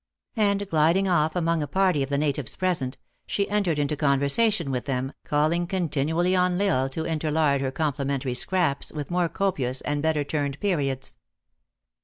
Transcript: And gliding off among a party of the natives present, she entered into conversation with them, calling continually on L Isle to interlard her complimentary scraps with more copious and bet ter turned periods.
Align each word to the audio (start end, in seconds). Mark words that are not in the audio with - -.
And 0.37 0.67
gliding 0.67 1.07
off 1.07 1.35
among 1.35 1.61
a 1.61 1.67
party 1.67 2.01
of 2.01 2.09
the 2.09 2.17
natives 2.17 2.55
present, 2.55 2.97
she 3.27 3.47
entered 3.51 3.77
into 3.77 3.95
conversation 3.95 4.71
with 4.71 4.85
them, 4.85 5.13
calling 5.25 5.67
continually 5.67 6.35
on 6.35 6.59
L 6.59 6.75
Isle 6.75 6.89
to 6.89 7.05
interlard 7.05 7.61
her 7.61 7.69
complimentary 7.69 8.33
scraps 8.33 8.91
with 8.91 9.11
more 9.11 9.29
copious 9.29 9.79
and 9.81 10.01
bet 10.01 10.15
ter 10.15 10.23
turned 10.23 10.59
periods. 10.59 11.17